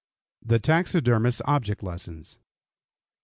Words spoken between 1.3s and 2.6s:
OBJECT LESSONS.